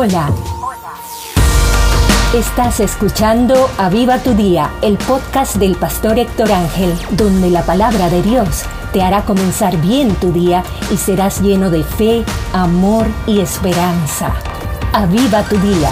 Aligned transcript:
Hola. 0.00 0.32
Estás 2.32 2.78
escuchando 2.78 3.68
Aviva 3.78 4.22
tu 4.22 4.32
Día, 4.32 4.72
el 4.80 4.96
podcast 4.96 5.56
del 5.56 5.74
pastor 5.74 6.20
Héctor 6.20 6.52
Ángel, 6.52 6.94
donde 7.16 7.50
la 7.50 7.66
palabra 7.66 8.08
de 8.08 8.22
Dios 8.22 8.62
te 8.92 9.02
hará 9.02 9.24
comenzar 9.24 9.76
bien 9.82 10.14
tu 10.20 10.30
día 10.30 10.62
y 10.92 10.96
serás 10.96 11.42
lleno 11.42 11.68
de 11.68 11.82
fe, 11.82 12.24
amor 12.52 13.08
y 13.26 13.40
esperanza. 13.40 14.40
Aviva 14.92 15.42
tu 15.48 15.56
Día. 15.58 15.90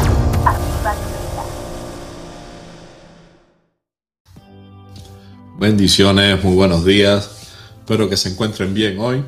Bendiciones, 5.58 6.44
muy 6.44 6.54
buenos 6.54 6.84
días. 6.84 7.48
Espero 7.80 8.08
que 8.08 8.16
se 8.16 8.28
encuentren 8.28 8.72
bien 8.72 9.00
hoy. 9.00 9.24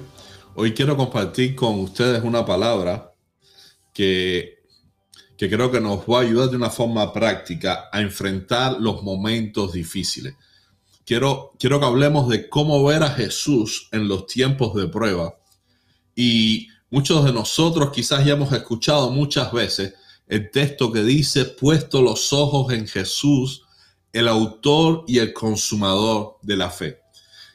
Hoy 0.54 0.72
quiero 0.72 0.96
compartir 0.96 1.56
con 1.56 1.80
ustedes 1.80 2.22
una 2.22 2.46
palabra 2.46 3.12
que 3.92 4.57
que 5.38 5.48
creo 5.48 5.70
que 5.70 5.80
nos 5.80 6.00
va 6.00 6.18
a 6.18 6.22
ayudar 6.22 6.50
de 6.50 6.56
una 6.56 6.68
forma 6.68 7.12
práctica 7.12 7.88
a 7.92 8.00
enfrentar 8.00 8.80
los 8.80 9.04
momentos 9.04 9.72
difíciles. 9.72 10.34
Quiero, 11.06 11.54
quiero 11.60 11.78
que 11.78 11.86
hablemos 11.86 12.28
de 12.28 12.48
cómo 12.48 12.82
ver 12.84 13.04
a 13.04 13.10
Jesús 13.10 13.88
en 13.92 14.08
los 14.08 14.26
tiempos 14.26 14.74
de 14.74 14.88
prueba. 14.88 15.38
Y 16.16 16.66
muchos 16.90 17.24
de 17.24 17.32
nosotros 17.32 17.92
quizás 17.92 18.24
ya 18.26 18.32
hemos 18.32 18.52
escuchado 18.52 19.12
muchas 19.12 19.52
veces 19.52 19.94
el 20.26 20.50
texto 20.50 20.90
que 20.90 21.04
dice, 21.04 21.44
puesto 21.44 22.02
los 22.02 22.32
ojos 22.32 22.72
en 22.72 22.88
Jesús, 22.88 23.62
el 24.12 24.26
autor 24.26 25.04
y 25.06 25.18
el 25.18 25.32
consumador 25.32 26.38
de 26.42 26.56
la 26.56 26.68
fe. 26.68 26.98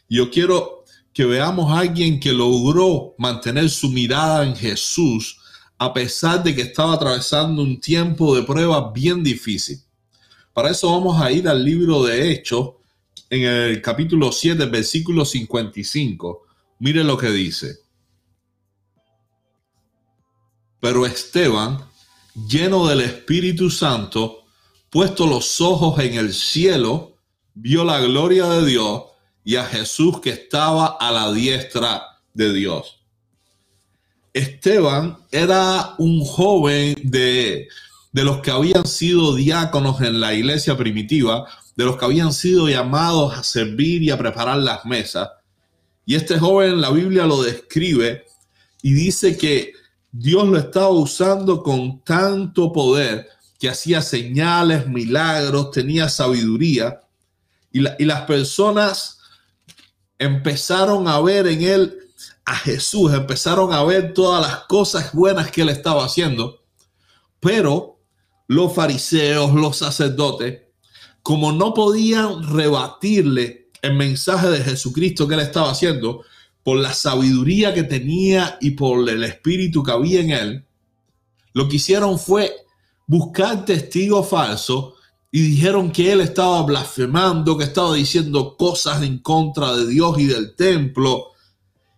Yo 0.08 0.32
quiero 0.32 0.86
que 1.12 1.26
veamos 1.26 1.70
a 1.70 1.80
alguien 1.80 2.18
que 2.18 2.32
logró 2.32 3.13
mantener 3.18 3.70
su 3.70 3.90
mirada 3.90 4.46
en 4.46 4.55
Jesús 4.55 5.38
a 5.77 5.94
pesar 5.94 6.44
de 6.44 6.55
que 6.55 6.62
estaba 6.62 6.93
atravesando 6.93 7.62
un 7.62 7.79
tiempo 7.79 8.35
de 8.35 8.43
prueba 8.43 8.91
bien 8.91 9.24
difícil. 9.24 9.79
Para 10.54 10.70
eso 10.70 10.91
vamos 10.91 11.21
a 11.21 11.32
ir 11.32 11.48
al 11.48 11.63
libro 11.63 12.04
de 12.04 12.32
Hechos, 12.32 12.76
en 13.29 13.43
el 13.43 13.82
capítulo 13.82 14.32
7, 14.32 14.66
versículo 14.68 15.26
55. 15.26 16.44
Mire 16.79 17.04
lo 17.04 17.18
que 17.18 17.32
dice. 17.32 17.79
Pero 20.79 21.05
Esteban, 21.05 21.79
lleno 22.48 22.88
del 22.88 23.01
Espíritu 23.01 23.70
Santo, 23.70 24.44
puesto 24.90 25.26
los 25.26 25.62
ojos 25.62 25.99
en 25.99 26.13
el 26.16 26.34
cielo, 26.34 27.18
vio 27.55 27.84
la 27.84 27.99
gloria 27.99 28.48
de 28.49 28.66
Dios 28.66 29.04
y 29.44 29.55
a 29.55 29.66
Jesús 29.66 30.20
que 30.21 30.29
estaba 30.29 30.98
a 30.99 31.12
la 31.12 31.32
diestra 31.32 32.20
de 32.34 32.54
Dios. 32.54 33.02
Esteban 34.34 35.17
era 35.31 35.93
un 35.99 36.26
joven 36.26 36.95
de, 37.03 37.67
los 38.13 38.39
que 38.39 38.49
habían 38.49 38.87
sido 38.87 39.35
diáconos 39.35 40.01
en 40.01 40.20
la 40.20 40.34
iglesia 40.34 40.76
primitiva, 40.76 41.48
de 41.76 41.85
los 41.85 41.98
que 41.98 42.05
habían 42.05 42.34
sido 42.34 42.67
llamados 42.67 43.37
a 43.37 43.43
servir 43.43 44.01
y 44.01 44.09
a 44.09 44.17
preparar 44.17 44.57
las 44.57 44.85
mesas. 44.85 45.29
Y 46.05 46.15
este 46.15 46.39
joven, 46.39 46.81
la 46.81 46.89
Biblia 46.89 47.26
lo 47.26 47.43
describe 47.43 48.26
y 48.81 48.93
dice 48.93 49.37
que 49.37 49.73
Dios 50.11 50.48
lo 50.48 50.57
estaba 50.57 50.89
usando 50.89 51.63
con 51.63 52.01
tanto 52.04 52.73
poder 52.73 53.27
que 53.59 53.70
hacía 53.70 54.01
señales, 54.01 54.87
milagros, 54.87 55.71
tenía 55.71 56.09
sabiduría. 56.09 57.01
Y, 57.71 57.79
y 57.79 58.05
las 58.05 58.21
personas 58.23 59.20
empezaron 60.20 61.07
a 61.07 61.20
ver 61.21 61.48
en 61.48 61.63
él 61.63 62.02
a 62.46 62.55
Jesús, 62.55 63.13
empezaron 63.13 63.74
a 63.74 63.84
ver 63.84 64.13
todas 64.13 64.41
las 64.41 64.66
cosas 64.66 65.13
buenas 65.13 65.52
que 65.52 65.62
él 65.62 65.69
estaba 65.69 66.06
haciendo, 66.06 66.62
pero 67.40 68.00
los 68.47 68.74
fariseos, 68.74 69.53
los 69.53 69.78
sacerdotes, 69.78 70.62
como 71.22 71.51
no 71.51 71.73
podían 71.73 72.44
rebatirle 72.53 73.69
el 73.81 73.95
mensaje 73.95 74.50
de 74.50 74.63
Jesucristo 74.63 75.28
que 75.28 75.35
él 75.35 75.41
estaba 75.41 75.72
haciendo, 75.72 76.23
por 76.63 76.78
la 76.78 76.94
sabiduría 76.94 77.73
que 77.73 77.84
tenía 77.84 78.57
y 78.61 78.72
por 78.72 79.09
el 79.09 79.23
espíritu 79.23 79.84
que 79.84 79.91
había 79.91 80.22
en 80.22 80.31
él, 80.31 80.66
lo 81.53 81.67
que 81.67 81.75
hicieron 81.75 82.17
fue 82.17 82.51
buscar 83.05 83.66
testigos 83.66 84.29
falsos 84.29 84.94
y 85.29 85.41
dijeron 85.41 85.91
que 85.91 86.11
él 86.11 86.22
estaba 86.22 86.61
blasfemando, 86.63 87.57
que 87.57 87.66
estaba 87.66 87.94
diciendo 87.95 88.55
cosas 88.55 89.01
en 89.03 89.19
contra 89.19 89.75
de 89.75 89.88
Dios 89.88 90.17
y 90.19 90.25
del 90.25 90.55
templo, 90.55 91.32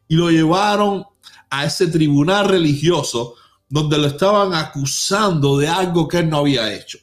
y 0.07 0.15
lo 0.15 0.29
llevaron 0.29 1.05
a 1.49 1.65
ese 1.65 1.87
tribunal 1.87 2.47
religioso 2.47 3.35
donde 3.69 3.97
lo 3.97 4.07
estaban 4.07 4.53
acusando 4.53 5.57
de 5.57 5.67
algo 5.67 6.07
que 6.07 6.19
él 6.19 6.29
no 6.29 6.37
había 6.37 6.73
hecho. 6.73 6.99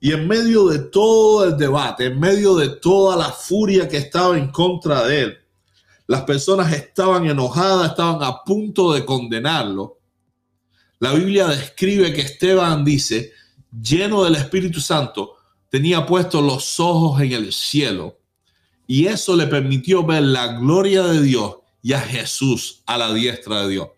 Y 0.00 0.12
en 0.12 0.28
medio 0.28 0.68
de 0.68 0.78
todo 0.78 1.44
el 1.44 1.56
debate, 1.56 2.06
en 2.06 2.20
medio 2.20 2.54
de 2.54 2.68
toda 2.68 3.16
la 3.16 3.32
furia 3.32 3.88
que 3.88 3.96
estaba 3.96 4.38
en 4.38 4.50
contra 4.50 5.04
de 5.04 5.22
él, 5.22 5.38
las 6.06 6.22
personas 6.22 6.72
estaban 6.72 7.26
enojadas, 7.26 7.90
estaban 7.90 8.22
a 8.22 8.42
punto 8.44 8.92
de 8.92 9.04
condenarlo. 9.04 9.98
La 11.00 11.12
Biblia 11.12 11.48
describe 11.48 12.12
que 12.12 12.22
Esteban 12.22 12.84
dice, 12.84 13.32
lleno 13.82 14.24
del 14.24 14.36
Espíritu 14.36 14.80
Santo, 14.80 15.36
tenía 15.68 16.06
puestos 16.06 16.42
los 16.42 16.80
ojos 16.80 17.20
en 17.20 17.32
el 17.32 17.52
cielo. 17.52 18.18
Y 18.86 19.06
eso 19.06 19.36
le 19.36 19.46
permitió 19.46 20.04
ver 20.04 20.22
la 20.22 20.58
gloria 20.58 21.02
de 21.04 21.20
Dios 21.20 21.56
y 21.82 21.92
a 21.92 22.00
Jesús 22.00 22.82
a 22.86 22.98
la 22.98 23.12
diestra 23.12 23.62
de 23.62 23.68
Dios. 23.68 23.88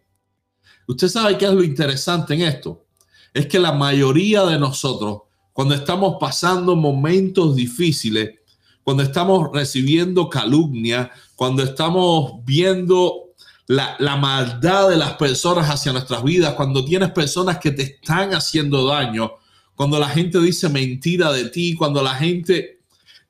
Usted 0.87 1.09
sabe 1.09 1.39
qué 1.39 1.47
es 1.47 1.53
lo 1.53 1.63
interesante 1.63 2.35
en 2.35 2.43
esto. 2.43 2.85
Es 3.33 3.47
que 3.47 3.61
la 3.61 3.73
mayoría 3.73 4.45
de 4.45 4.59
nosotros, 4.59 5.23
cuando 5.53 5.75
estamos 5.75 6.17
pasando 6.19 6.75
momentos 6.75 7.55
difíciles, 7.55 8.41
cuando 8.83 9.03
estamos 9.03 9.51
recibiendo 9.53 10.29
calumnia, 10.29 11.13
cuando 11.37 11.63
estamos 11.63 12.45
viendo 12.45 13.35
la, 13.67 13.95
la, 14.01 14.17
maldad 14.17 14.89
de 14.89 14.97
las 14.97 15.13
personas 15.13 15.69
hacia 15.71 15.93
nuestras 15.93 16.25
vidas, 16.25 16.55
cuando 16.55 16.85
tienes 16.85 17.13
personas 17.13 17.59
que 17.59 17.71
te 17.71 17.83
están 17.83 18.35
haciendo 18.35 18.85
daño, 18.87 19.33
cuando 19.77 19.99
la 19.99 20.09
gente 20.09 20.41
dice 20.41 20.69
mentira 20.69 21.33
de 21.33 21.51
ti, 21.51 21.75
cuando 21.75 22.03
la 22.03 22.15
gente 22.15 22.81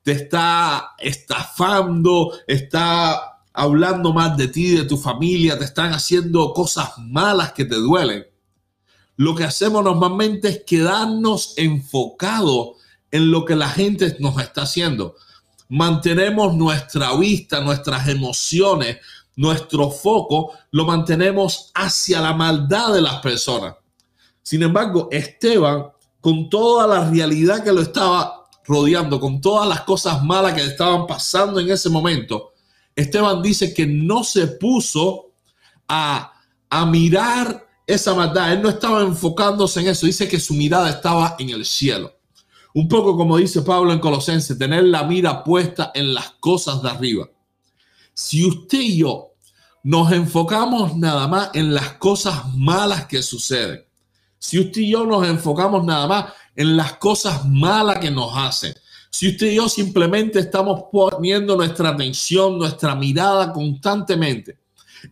te 0.02 0.12
está 0.12 0.94
estafando, 0.98 2.32
está 2.46 3.29
hablando 3.52 4.12
más 4.12 4.36
de 4.36 4.48
ti, 4.48 4.70
de 4.70 4.84
tu 4.84 4.96
familia, 4.96 5.58
te 5.58 5.64
están 5.64 5.92
haciendo 5.92 6.52
cosas 6.52 6.90
malas 6.98 7.52
que 7.52 7.64
te 7.64 7.76
duelen. 7.76 8.26
Lo 9.16 9.34
que 9.34 9.44
hacemos 9.44 9.84
normalmente 9.84 10.48
es 10.48 10.62
quedarnos 10.66 11.54
enfocados 11.56 12.76
en 13.10 13.30
lo 13.30 13.44
que 13.44 13.56
la 13.56 13.68
gente 13.68 14.16
nos 14.20 14.40
está 14.40 14.62
haciendo. 14.62 15.16
Mantenemos 15.68 16.54
nuestra 16.54 17.14
vista, 17.16 17.60
nuestras 17.60 18.08
emociones, 18.08 18.98
nuestro 19.36 19.90
foco, 19.90 20.52
lo 20.70 20.84
mantenemos 20.84 21.70
hacia 21.74 22.20
la 22.20 22.34
maldad 22.34 22.92
de 22.92 23.00
las 23.00 23.16
personas. 23.16 23.74
Sin 24.42 24.62
embargo, 24.62 25.08
Esteban, 25.10 25.86
con 26.20 26.50
toda 26.50 26.86
la 26.86 27.10
realidad 27.10 27.62
que 27.62 27.72
lo 27.72 27.80
estaba 27.80 28.48
rodeando, 28.64 29.18
con 29.20 29.40
todas 29.40 29.68
las 29.68 29.82
cosas 29.82 30.22
malas 30.22 30.54
que 30.54 30.62
estaban 30.62 31.06
pasando 31.06 31.60
en 31.60 31.70
ese 31.70 31.88
momento, 31.88 32.49
Esteban 32.94 33.42
dice 33.42 33.72
que 33.72 33.86
no 33.86 34.24
se 34.24 34.46
puso 34.46 35.32
a, 35.88 36.32
mirar 36.86 37.66
esa 37.86 38.14
maldad. 38.14 38.52
Él 38.52 38.62
no 38.62 38.68
estaba 38.68 39.02
enfocándose 39.02 39.80
en 39.80 39.88
eso. 39.88 40.06
Dice 40.06 40.28
que 40.28 40.38
su 40.38 40.54
mirada 40.54 40.90
estaba 40.90 41.36
en 41.38 41.50
el 41.50 41.64
cielo. 41.64 42.16
Un 42.72 42.86
poco 42.86 43.16
como 43.16 43.36
dice 43.36 43.62
Pablo 43.62 43.92
en 43.92 43.98
Colosense, 43.98 44.54
tener 44.54 44.84
la 44.84 45.02
mira 45.02 45.42
puesta 45.42 45.90
en 45.94 46.14
las 46.14 46.30
cosas 46.38 46.82
de 46.82 46.90
arriba. 46.90 47.28
Si 48.14 48.46
usted 48.46 48.80
y 48.80 48.98
yo 48.98 49.32
nos 49.82 50.12
enfocamos 50.12 50.96
nada 50.96 51.26
más 51.26 51.50
en 51.54 51.74
las 51.74 51.94
cosas 51.94 52.54
malas 52.54 53.06
que 53.06 53.22
suceden, 53.22 53.84
si 54.38 54.60
usted 54.60 54.82
y 54.82 54.90
yo 54.92 55.04
nos 55.04 55.26
enfocamos 55.26 55.84
nada 55.84 56.06
más 56.06 56.26
en 56.54 56.76
las 56.76 56.94
cosas 56.94 57.44
malas 57.46 57.98
que 57.98 58.10
nos 58.10 58.30
hacen, 58.36 58.74
si 59.10 59.28
usted 59.28 59.48
y 59.48 59.56
yo 59.56 59.68
simplemente 59.68 60.38
estamos 60.38 60.84
poniendo 60.90 61.56
nuestra 61.56 61.90
atención, 61.90 62.56
nuestra 62.58 62.94
mirada 62.94 63.52
constantemente 63.52 64.60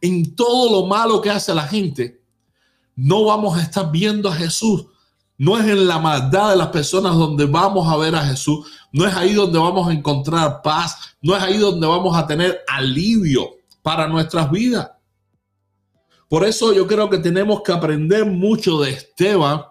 en 0.00 0.34
todo 0.36 0.80
lo 0.80 0.86
malo 0.86 1.20
que 1.20 1.30
hace 1.30 1.54
la 1.54 1.66
gente, 1.66 2.22
no 2.94 3.24
vamos 3.24 3.58
a 3.58 3.62
estar 3.62 3.90
viendo 3.90 4.28
a 4.28 4.34
Jesús. 4.34 4.86
No 5.36 5.56
es 5.56 5.66
en 5.66 5.86
la 5.86 5.98
maldad 5.98 6.50
de 6.50 6.56
las 6.56 6.68
personas 6.68 7.14
donde 7.14 7.46
vamos 7.46 7.88
a 7.88 7.96
ver 7.96 8.14
a 8.14 8.24
Jesús. 8.24 8.66
No 8.92 9.06
es 9.06 9.14
ahí 9.14 9.34
donde 9.34 9.58
vamos 9.58 9.88
a 9.88 9.92
encontrar 9.92 10.62
paz. 10.62 11.14
No 11.22 11.36
es 11.36 11.42
ahí 11.42 11.58
donde 11.58 11.86
vamos 11.86 12.16
a 12.16 12.26
tener 12.26 12.60
alivio 12.66 13.50
para 13.82 14.08
nuestras 14.08 14.50
vidas. 14.50 14.90
Por 16.28 16.44
eso 16.44 16.74
yo 16.74 16.86
creo 16.86 17.08
que 17.08 17.18
tenemos 17.18 17.62
que 17.62 17.72
aprender 17.72 18.26
mucho 18.26 18.80
de 18.80 18.90
Esteban 18.90 19.62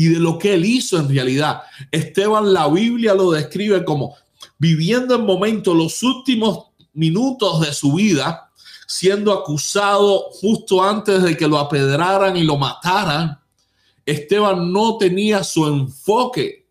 y 0.00 0.08
de 0.08 0.18
lo 0.18 0.38
que 0.38 0.54
él 0.54 0.64
hizo 0.64 0.98
en 0.98 1.10
realidad. 1.10 1.60
Esteban, 1.90 2.54
la 2.54 2.68
Biblia 2.68 3.12
lo 3.12 3.32
describe 3.32 3.84
como 3.84 4.16
viviendo 4.56 5.14
en 5.14 5.26
momentos, 5.26 5.76
los 5.76 6.02
últimos 6.02 6.68
minutos 6.94 7.60
de 7.60 7.74
su 7.74 7.92
vida, 7.92 8.50
siendo 8.86 9.30
acusado 9.30 10.30
justo 10.40 10.82
antes 10.82 11.22
de 11.22 11.36
que 11.36 11.46
lo 11.46 11.58
apedraran 11.58 12.34
y 12.38 12.44
lo 12.44 12.56
mataran. 12.56 13.40
Esteban 14.06 14.72
no 14.72 14.96
tenía 14.96 15.44
su 15.44 15.66
enfoque 15.66 16.66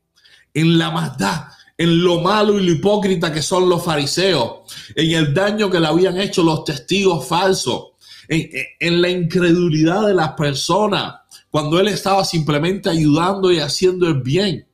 en 0.52 0.80
la 0.80 0.90
maldad, 0.90 1.50
en 1.78 2.04
lo 2.04 2.22
malo 2.22 2.60
y 2.60 2.66
lo 2.66 2.72
hipócrita 2.72 3.32
que 3.32 3.44
son 3.44 3.70
los 3.70 3.86
fariseos, 3.86 4.62
en 4.96 5.12
el 5.12 5.36
daño 5.36 5.70
que 5.70 5.80
le 5.80 5.86
habían 5.86 6.20
hecho 6.20 6.42
los 6.42 6.64
testigos 6.64 7.28
falsos, 7.28 7.90
en, 8.28 8.50
en 8.80 9.02
la 9.04 9.10
incredulidad 9.10 10.08
de 10.08 10.16
las 10.16 10.30
personas, 10.30 11.14
cuando 11.50 11.80
él 11.80 11.88
estaba 11.88 12.24
simplemente 12.26 12.90
ayudando 12.90 13.52
y 13.52 13.60
haciendo 13.60 14.08
el 14.08 14.22
bien. 14.22 14.68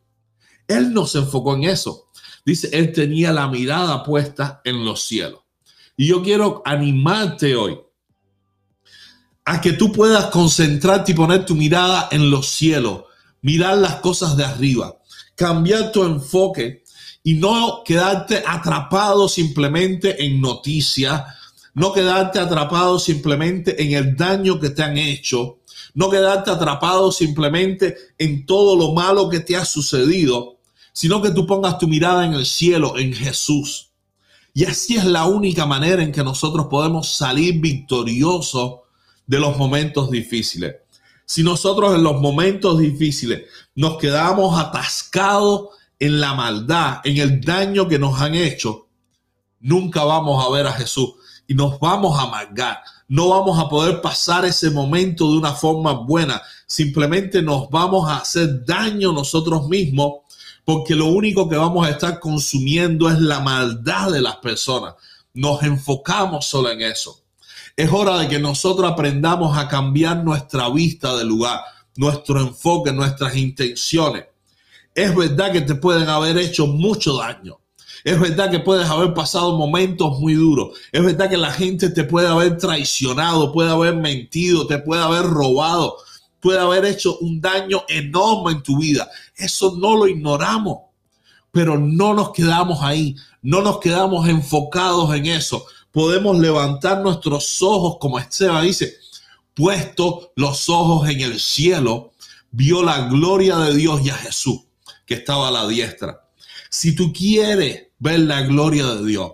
Él 0.68 0.94
no 0.94 1.06
se 1.08 1.20
enfocó 1.20 1.56
en 1.56 1.66
eso. 1.66 2.10
Dice, 2.46 2.70
él 2.74 2.92
tenía 2.92 3.32
la 3.32 3.48
mirada 3.48 4.04
puesta 4.04 4.62
en 4.64 4.86
los 4.86 5.04
cielos. 5.04 5.42
Y 5.98 6.08
yo 6.08 6.22
quiero 6.22 6.62
animarte 6.66 7.56
hoy 7.56 7.80
a 9.46 9.62
que 9.62 9.74
tú 9.74 9.92
puedas 9.92 10.26
concentrarte 10.26 11.12
y 11.12 11.16
poner 11.16 11.46
tu 11.46 11.56
mirada 11.56 12.10
en 12.12 12.30
los 12.30 12.48
cielos, 12.48 13.04
mirar 13.42 13.78
las 13.78 13.96
cosas 13.96 14.36
de 14.36 14.44
arriba, 14.44 14.98
cambiar 15.36 15.92
tu 15.92 16.04
enfoque 16.04 16.84
y 17.24 17.36
no 17.36 17.84
quedarte 17.86 18.44
atrapado 18.46 19.30
simplemente 19.30 20.24
en 20.24 20.42
noticias, 20.42 21.24
no 21.74 21.94
quedarte 21.94 22.40
atrapado 22.40 23.00
simplemente 23.00 23.82
en 23.82 23.94
el 23.94 24.16
daño 24.16 24.60
que 24.60 24.72
te 24.72 24.84
han 24.84 24.98
hecho, 24.98 25.60
no 25.94 26.10
quedarte 26.10 26.52
atrapado 26.52 27.12
simplemente 27.12 27.96
en 28.18 28.46
todo 28.46 28.76
lo 28.76 28.94
malo 28.94 29.30
que 29.30 29.40
te 29.40 29.56
ha 29.56 29.66
sucedido, 29.66 30.58
sino 30.94 31.22
que 31.22 31.32
tú 31.32 31.46
pongas 31.46 31.78
tu 31.78 31.88
mirada 31.88 32.26
en 32.26 32.34
el 32.34 32.46
cielo, 32.46 32.98
en 32.98 33.14
Jesús. 33.14 33.90
Y 34.54 34.64
así 34.64 34.96
es 34.96 35.06
la 35.06 35.26
única 35.26 35.66
manera 35.66 36.02
en 36.02 36.12
que 36.12 36.24
nosotros 36.24 36.68
podemos 36.70 37.10
salir 37.10 37.60
victoriosos 37.60 38.80
de 39.28 39.40
los 39.40 39.58
momentos 39.58 40.10
difíciles. 40.10 40.76
Si 41.26 41.44
nosotros 41.44 41.96
en 41.96 42.04
los 42.04 42.22
momentos 42.22 42.80
difíciles 42.80 43.44
nos 43.74 43.98
quedamos 43.98 44.58
atascados 44.60 45.70
en 46.00 46.20
la 46.20 46.34
maldad, 46.34 47.00
en 47.04 47.18
el 47.18 47.42
daño 47.42 47.88
que 47.88 48.00
nos 48.00 48.22
han 48.22 48.36
hecho, 48.36 48.85
nunca 49.66 50.04
vamos 50.04 50.46
a 50.46 50.50
ver 50.52 50.68
a 50.68 50.74
Jesús 50.74 51.16
y 51.48 51.56
nos 51.56 51.80
vamos 51.80 52.18
a 52.20 52.24
amargar. 52.24 52.82
No 53.08 53.30
vamos 53.30 53.60
a 53.60 53.68
poder 53.68 54.00
pasar 54.00 54.46
ese 54.46 54.70
momento 54.70 55.32
de 55.32 55.38
una 55.40 55.54
forma 55.54 55.94
buena. 55.94 56.42
Simplemente 56.68 57.42
nos 57.42 57.70
vamos 57.70 58.08
a 58.08 58.18
hacer 58.18 58.64
daño 58.64 59.12
nosotros 59.12 59.68
mismos 59.68 60.20
porque 60.64 60.96
lo 60.96 61.08
único 61.08 61.50
que 61.50 61.58
vamos 61.58 61.86
a 61.86 61.92
estar 61.92 62.20
consumiendo 62.20 63.10
es 63.10 63.20
la 63.20 63.40
maldad 63.40 64.12
de 64.12 64.22
las 64.22 64.38
personas. 64.38 64.96
Nos 65.34 65.64
enfocamos 65.64 66.46
solo 66.46 66.70
en 66.70 66.84
eso. 66.84 67.24
Es 67.76 67.92
hora 67.92 68.20
de 68.20 68.28
que 68.28 68.40
nosotros 68.40 68.90
aprendamos 68.90 69.58
a 69.58 69.68
cambiar 69.68 70.24
nuestra 70.24 70.70
vista 70.70 71.16
del 71.16 71.28
lugar, 71.28 71.60
nuestro 71.96 72.40
enfoque, 72.40 72.94
nuestras 72.94 73.36
intenciones. 73.36 74.26
Es 74.94 75.16
verdad 75.16 75.52
que 75.52 75.62
te 75.62 75.76
pueden 75.76 76.08
haber 76.08 76.38
hecho 76.38 76.68
mucho 76.68 77.18
daño. 77.18 77.60
Es 78.06 78.18
verdad 78.18 78.50
que 78.50 78.60
puedes 78.60 78.88
haber 78.88 79.14
pasado 79.14 79.58
momentos 79.58 80.18
muy 80.20 80.36
duros. 80.36 80.78
Es 80.94 81.04
verdad 81.04 81.30
que 81.30 81.36
la 81.36 81.52
gente 81.52 81.90
te 81.90 82.06
puede 82.06 82.30
haber 82.30 82.58
traicionado, 82.58 83.52
puede 83.52 83.72
haber 83.72 83.98
mentido, 83.98 84.66
te 84.66 84.78
puede 84.78 85.04
haber 85.04 85.24
robado 85.24 85.98
puede 86.46 86.60
haber 86.60 86.86
hecho 86.86 87.18
un 87.22 87.42
daño 87.42 87.86
enorme 87.88 88.52
en 88.52 88.62
tu 88.62 88.78
vida. 88.78 89.10
Eso 89.36 89.76
no 89.80 89.98
lo 89.98 90.08
ignoramos, 90.08 90.78
pero 91.50 91.76
no 91.80 92.14
nos 92.14 92.34
quedamos 92.34 92.84
ahí, 92.84 93.16
no 93.42 93.64
nos 93.64 93.80
quedamos 93.80 94.30
enfocados 94.30 95.12
en 95.16 95.26
eso. 95.26 95.66
Podemos 95.92 96.38
levantar 96.38 97.02
nuestros 97.02 97.64
ojos, 97.64 97.98
como 98.00 98.20
Esteban 98.20 98.64
dice, 98.64 98.94
puesto 99.56 100.34
los 100.36 100.70
ojos 100.70 101.10
en 101.10 101.22
el 101.22 101.40
cielo, 101.40 102.14
vio 102.52 102.84
la 102.84 103.08
gloria 103.08 103.58
de 103.58 103.76
Dios 103.76 104.02
y 104.06 104.12
a 104.12 104.16
Jesús 104.16 104.68
que 105.08 105.16
estaba 105.16 105.48
a 105.48 105.52
la 105.52 105.68
diestra. 105.68 106.30
Si 106.70 106.94
tú 106.94 107.12
quieres 107.12 107.88
ver 108.06 108.20
la 108.20 108.42
gloria 108.42 108.86
de 108.86 109.04
Dios, 109.04 109.32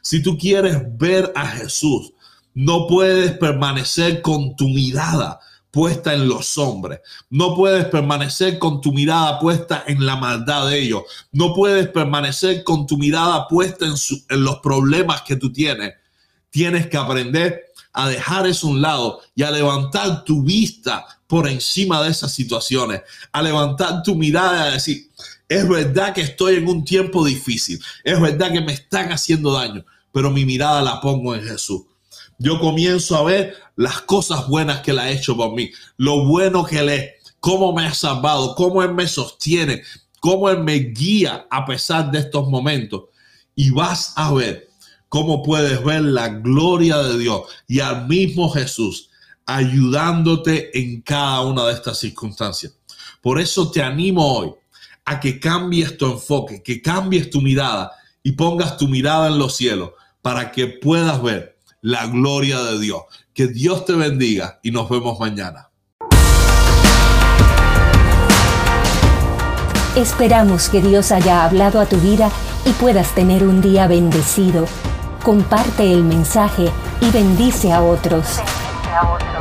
si 0.00 0.22
tú 0.22 0.38
quieres 0.38 0.78
ver 0.96 1.30
a 1.36 1.46
Jesús, 1.46 2.14
no 2.54 2.86
puedes 2.86 3.32
permanecer 3.32 4.22
con 4.22 4.56
tu 4.56 4.66
mirada 4.68 5.40
puesta 5.70 6.14
en 6.14 6.26
los 6.26 6.56
hombres. 6.56 7.00
No 7.28 7.54
puedes 7.54 7.84
permanecer 7.86 8.58
con 8.58 8.80
tu 8.80 8.92
mirada 8.92 9.38
puesta 9.38 9.84
en 9.86 10.06
la 10.06 10.16
maldad 10.16 10.68
de 10.68 10.80
ellos. 10.80 11.02
No 11.32 11.52
puedes 11.52 11.88
permanecer 11.88 12.64
con 12.64 12.86
tu 12.86 12.96
mirada 12.96 13.46
puesta 13.46 13.84
en, 13.84 14.42
los 14.42 14.60
problemas 14.60 15.22
que 15.22 15.36
tú 15.36 15.52
tienes. 15.52 15.92
Tienes 16.48 16.86
que 16.86 16.96
aprender 16.96 17.60
a 17.92 18.08
dejar 18.08 18.46
eso 18.46 18.68
a 18.68 18.70
un 18.70 18.80
lado 18.80 19.20
y 19.34 19.42
a 19.42 19.50
levantar 19.50 20.24
tu 20.24 20.42
vista 20.42 21.04
por 21.26 21.46
encima 21.46 22.02
de 22.02 22.10
esas 22.10 22.32
situaciones, 22.32 23.02
a 23.32 23.42
levantar 23.42 24.02
tu 24.02 24.14
mirada 24.14 24.66
y 24.66 24.70
a 24.70 24.72
decir, 24.74 25.10
es 25.48 25.68
verdad 25.68 26.14
que 26.14 26.22
estoy 26.22 26.56
en 26.56 26.68
un 26.68 26.84
tiempo 26.84 27.24
difícil, 27.24 27.80
es 28.02 28.20
verdad 28.20 28.52
que 28.52 28.60
me 28.60 28.72
están 28.72 29.12
haciendo 29.12 29.52
daño, 29.52 29.84
pero 30.12 30.30
mi 30.30 30.44
mirada 30.44 30.82
la 30.82 31.00
pongo 31.00 31.34
en 31.34 31.42
Jesús 31.42 31.82
yo 32.38 32.60
comienzo 32.60 33.16
a 33.16 33.24
ver 33.24 33.54
las 33.76 34.02
cosas 34.02 34.48
buenas 34.48 34.80
que 34.80 34.90
Él 34.90 34.98
ha 34.98 35.10
hecho 35.10 35.36
por 35.36 35.54
mí, 35.54 35.70
lo 35.96 36.24
bueno 36.24 36.64
que 36.64 36.78
Él 36.78 36.88
es, 36.88 37.10
cómo 37.40 37.72
me 37.72 37.86
ha 37.86 37.94
salvado, 37.94 38.54
cómo 38.54 38.82
Él 38.82 38.94
me 38.94 39.06
sostiene, 39.06 39.82
cómo 40.20 40.48
Él 40.50 40.62
me 40.62 40.74
guía 40.74 41.46
a 41.50 41.64
pesar 41.64 42.10
de 42.10 42.20
estos 42.20 42.48
momentos. 42.48 43.04
Y 43.54 43.70
vas 43.70 44.12
a 44.16 44.32
ver 44.32 44.68
cómo 45.08 45.42
puedes 45.42 45.82
ver 45.84 46.02
la 46.02 46.28
gloria 46.28 46.98
de 46.98 47.18
Dios 47.18 47.42
y 47.68 47.80
al 47.80 48.08
mismo 48.08 48.50
Jesús 48.50 49.10
ayudándote 49.46 50.76
en 50.78 51.02
cada 51.02 51.42
una 51.42 51.66
de 51.66 51.74
estas 51.74 51.98
circunstancias. 51.98 52.72
Por 53.22 53.40
eso 53.40 53.70
te 53.70 53.82
animo 53.82 54.38
hoy 54.38 54.52
a 55.04 55.20
que 55.20 55.38
cambies 55.38 55.96
tu 55.96 56.06
enfoque, 56.06 56.62
que 56.62 56.80
cambies 56.80 57.30
tu 57.30 57.40
mirada 57.40 57.92
y 58.22 58.32
pongas 58.32 58.76
tu 58.76 58.88
mirada 58.88 59.28
en 59.28 59.38
los 59.38 59.56
cielos 59.56 59.90
para 60.22 60.50
que 60.50 60.66
puedas 60.66 61.22
ver 61.22 61.58
la 61.82 62.06
gloria 62.06 62.62
de 62.62 62.80
Dios. 62.80 63.02
Que 63.34 63.46
Dios 63.48 63.84
te 63.84 63.92
bendiga 63.92 64.60
y 64.62 64.70
nos 64.70 64.88
vemos 64.88 65.20
mañana. 65.20 65.68
Esperamos 69.96 70.68
que 70.70 70.80
Dios 70.80 71.12
haya 71.12 71.44
hablado 71.44 71.80
a 71.80 71.86
tu 71.86 71.96
vida 71.98 72.30
y 72.64 72.70
puedas 72.72 73.14
tener 73.14 73.44
un 73.44 73.60
día 73.60 73.86
bendecido. 73.86 74.66
Comparte 75.22 75.92
el 75.92 76.02
mensaje 76.02 76.68
y 77.00 77.10
bendice 77.10 77.72
a 77.72 77.82
otros. 77.82 78.38
Bendice 78.38 78.94
a 78.94 79.12
otros. 79.12 79.33